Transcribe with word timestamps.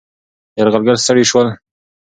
یرغلګر 0.57 0.95
ستړي 1.03 1.23
شول. 1.31 1.47